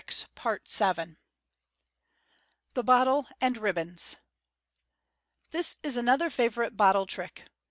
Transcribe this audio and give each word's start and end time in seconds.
370 0.09 0.81
MODERN 0.83 1.07
MAGIC. 1.11 1.17
The 2.73 2.83
Bottle 2.83 3.27
and 3.39 3.55
Ribbons.— 3.59 4.15
This 5.51 5.75
is 5.83 5.95
another 5.95 6.31
favourite 6.31 6.75
bottk 6.75 7.07
trick. 7.07 7.45